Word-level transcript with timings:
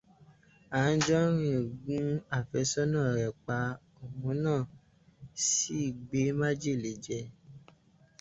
Jẹ́nrọ́lá 1.05 1.57
gún 1.87 2.07
àfẹ́sọ́nà 2.37 2.99
rẹ 3.15 3.27
pa, 3.45 3.57
òun 4.03 4.37
náà 4.43 4.61
sì 5.49 5.79
gbé 6.05 6.21
májèlé 6.39 6.91
jẹ. 7.05 7.19